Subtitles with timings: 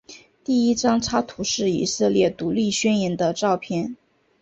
[0.43, 3.95] 第一张插图是以色列独立宣言的照片。